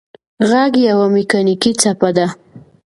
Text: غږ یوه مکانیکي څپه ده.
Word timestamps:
غږ 0.49 0.73
یوه 0.89 1.07
مکانیکي 1.15 1.71
څپه 1.81 2.09
ده. 2.17 2.27